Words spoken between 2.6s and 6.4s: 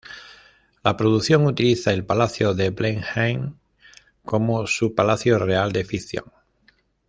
Blenheim como su palacio real de ficción.